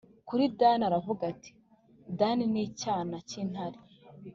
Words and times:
Kuri 0.27 0.43
Dani 0.59 0.83
aravuga 0.89 1.21
ati 1.33 1.51
Dani 2.19 2.43
ni 2.51 2.61
icyana 2.67 3.17
cy 3.27 3.33
intare 3.41 3.79